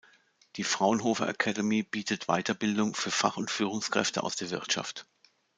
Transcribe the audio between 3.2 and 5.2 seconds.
und Führungskräfte aus der Wirtschaft.